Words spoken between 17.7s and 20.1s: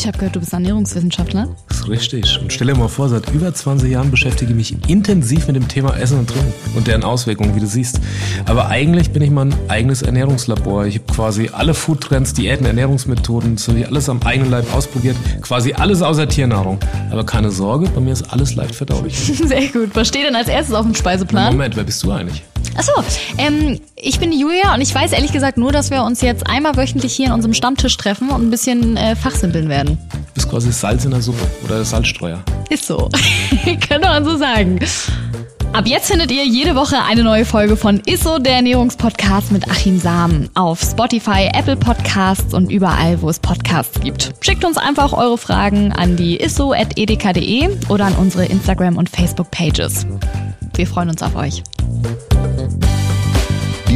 bei mir ist alles leicht verdaulich. Sehr gut. Was